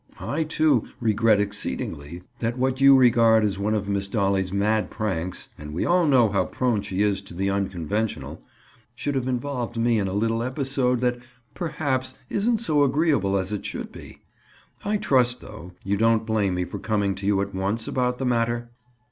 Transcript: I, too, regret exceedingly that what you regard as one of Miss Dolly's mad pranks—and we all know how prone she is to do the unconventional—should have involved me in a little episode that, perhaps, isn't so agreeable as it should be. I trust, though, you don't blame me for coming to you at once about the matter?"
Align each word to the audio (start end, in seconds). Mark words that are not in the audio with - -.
I, 0.19 0.45
too, 0.45 0.85
regret 0.99 1.39
exceedingly 1.39 2.23
that 2.39 2.57
what 2.57 2.81
you 2.81 2.97
regard 2.97 3.43
as 3.45 3.59
one 3.59 3.75
of 3.75 3.87
Miss 3.87 4.07
Dolly's 4.07 4.51
mad 4.51 4.89
pranks—and 4.89 5.75
we 5.75 5.85
all 5.85 6.07
know 6.07 6.29
how 6.29 6.45
prone 6.45 6.81
she 6.81 7.03
is 7.03 7.21
to 7.21 7.35
do 7.35 7.37
the 7.37 7.51
unconventional—should 7.51 9.13
have 9.13 9.27
involved 9.27 9.77
me 9.77 9.99
in 9.99 10.07
a 10.07 10.13
little 10.13 10.41
episode 10.41 11.01
that, 11.01 11.19
perhaps, 11.53 12.15
isn't 12.31 12.61
so 12.61 12.81
agreeable 12.83 13.37
as 13.37 13.53
it 13.53 13.63
should 13.63 13.91
be. 13.91 14.23
I 14.83 14.97
trust, 14.97 15.39
though, 15.39 15.73
you 15.83 15.97
don't 15.97 16.25
blame 16.25 16.55
me 16.55 16.65
for 16.65 16.79
coming 16.79 17.13
to 17.13 17.27
you 17.27 17.39
at 17.39 17.53
once 17.53 17.87
about 17.87 18.17
the 18.17 18.25
matter?" 18.25 18.71